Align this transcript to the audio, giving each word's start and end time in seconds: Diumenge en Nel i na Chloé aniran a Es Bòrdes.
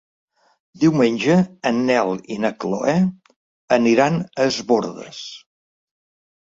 Diumenge 0.83 1.35
en 1.71 1.83
Nel 1.91 2.13
i 2.37 2.39
na 2.47 2.51
Chloé 2.65 2.97
aniran 3.79 4.19
a 4.25 4.51
Es 4.51 4.61
Bòrdes. 4.73 5.23